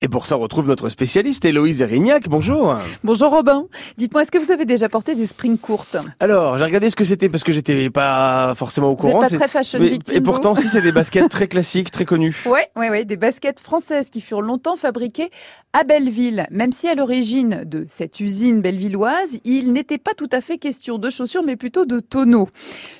[0.00, 2.28] Et pour ça, on retrouve notre spécialiste Héloïse Erignac.
[2.28, 2.72] Bonjour.
[3.02, 3.66] Bonjour Robin.
[3.96, 7.02] Dites-moi, est-ce que vous avez déjà porté des springs courtes Alors, j'ai regardé ce que
[7.02, 9.18] c'était parce que j'étais pas forcément au courant.
[9.18, 12.04] pas C'est- très fashion Mais- victime et pourtant, si c'est des baskets très classiques, très
[12.04, 12.36] connues.
[12.46, 15.30] Ouais, ouais, ouais, des baskets françaises qui furent longtemps fabriquées
[15.72, 16.46] à Belleville.
[16.52, 20.98] Même si à l'origine de cette usine bellevilloise, il n'était pas tout à fait question
[20.98, 22.48] de chaussures, mais plutôt de tonneaux.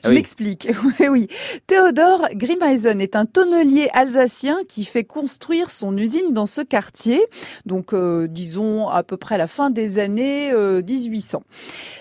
[0.02, 0.14] Je Ah oui.
[0.16, 0.66] m'explique.
[1.00, 1.28] Oui, oui.
[1.68, 6.87] Théodore Grimeisen est un tonnelier alsacien qui fait construire son usine dans ce quartier.
[7.66, 11.42] Donc, euh, disons à peu près la fin des années euh, 1800.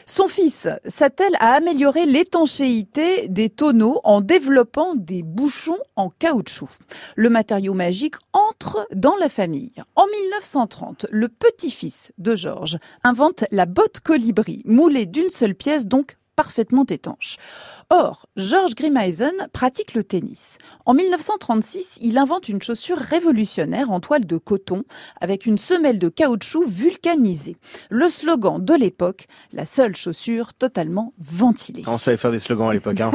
[0.06, 6.70] Son fils s'attelle à améliorer l'étanchéité des tonneaux en développant des bouchons en caoutchouc.
[7.16, 9.74] Le matériau magique entre dans la famille.
[9.96, 16.18] En 1930, le petit-fils de Georges invente la botte colibri, moulée d'une seule pièce, donc
[16.38, 17.36] parfaitement étanche.
[17.90, 20.60] Or, Georges Grimeisen pratique le tennis.
[20.86, 24.84] En 1936, il invente une chaussure révolutionnaire en toile de coton
[25.20, 27.58] avec une semelle de caoutchouc vulcanisée.
[27.90, 31.82] Le slogan de l'époque, la seule chaussure totalement ventilée.
[31.88, 33.02] On savait faire des slogans à l'époque.
[33.02, 33.12] Hein.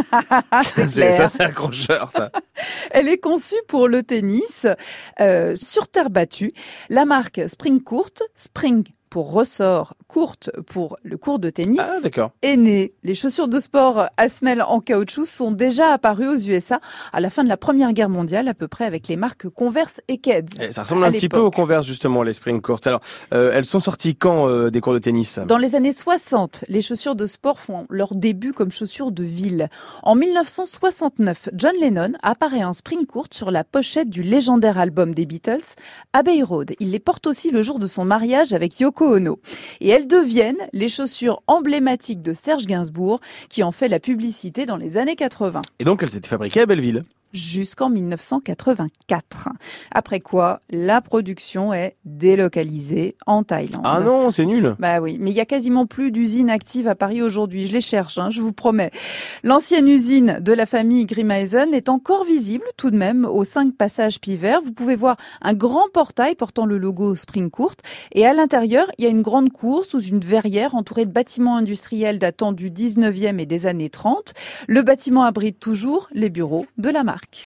[0.65, 2.33] Ça, c'est accrocheur, ça.
[2.91, 4.67] Elle est conçue pour le tennis
[5.21, 6.51] euh, sur terre battue.
[6.89, 12.31] La marque Spring Courte, Spring pour ressort, courte pour le cours de tennis, Ah, d'accord.
[12.41, 12.95] est née.
[13.03, 16.81] Les chaussures de sport à semelle en caoutchouc sont déjà apparues aux USA
[17.13, 20.01] à la fin de la Première Guerre mondiale, à peu près avec les marques Converse
[20.09, 20.55] et Keds.
[20.59, 22.81] Eh, Ça ressemble un petit peu aux Converse, justement, les spring courts.
[22.87, 23.01] Alors,
[23.35, 25.39] euh, elles sont sorties quand euh, des cours de tennis?
[25.47, 29.69] Dans les années 60, les chaussures de sport font leur début comme chaussures de ville.
[30.03, 35.27] En 1969, John Lennon apparaît en spring courte sur la pochette du légendaire album des
[35.27, 35.75] Beatles,
[36.15, 36.73] Abbey Road.
[36.81, 39.02] Il les porte aussi le jour de son mariage avec Yoko
[39.81, 44.77] Et elles deviennent les chaussures emblématiques de Serge Gainsbourg, qui en fait la publicité dans
[44.77, 47.03] les années 80 Et donc, elles étaient fabriquées à Belleville.
[47.33, 49.49] Jusqu'en 1984.
[49.91, 53.83] Après quoi, la production est délocalisée en Thaïlande.
[53.85, 54.77] Ah non, c'est nul.
[54.79, 57.67] Bah oui, mais il y a quasiment plus d'usines actives à Paris aujourd'hui.
[57.67, 58.91] Je les cherche, hein, je vous promets.
[59.43, 64.21] L'ancienne usine de la famille Grimeisen est encore visible tout de même au 5 passages
[64.21, 64.61] Pivert.
[64.63, 67.75] Vous pouvez voir un grand portail portant le logo Spring Court
[68.13, 71.57] et à l'intérieur, il y a une grande cour sous une verrière entourée de bâtiments
[71.57, 74.35] industriels datant du 19e et des années 30.
[74.69, 77.39] Le bâtiment abrite toujours les bureaux de la marque.